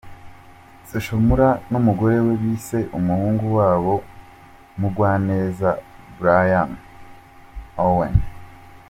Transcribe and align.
Social 0.89 1.19
Mula 1.27 1.49
n’umugore 1.71 2.17
we 2.25 2.33
bise 2.41 2.79
umuhungu 2.97 3.45
w’abo 3.57 3.95
Mugwaneza 4.79 5.69
Brayden 6.17 6.69
Owen. 7.87 8.15